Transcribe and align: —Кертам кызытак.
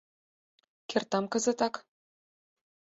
—Кертам 0.89 1.25
кызытак. 1.31 1.73